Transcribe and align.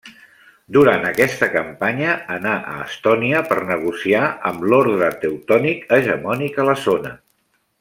Durant 0.77 1.03
aquesta 1.09 1.49
campanya, 1.55 2.15
anà 2.37 2.53
a 2.71 2.73
Estònia 2.85 3.43
per 3.51 3.59
negociar 3.73 4.23
amb 4.53 4.67
l'Orde 4.73 5.11
Teutònic, 5.27 5.85
hegemònic 5.99 6.59
a 6.65 6.67
la 6.73 6.77
zona. 6.89 7.15